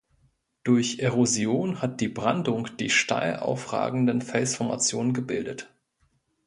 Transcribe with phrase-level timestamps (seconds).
[0.63, 5.71] Durch Erosion hat die Brandung die steil aufragenden Felsformationen gebildet.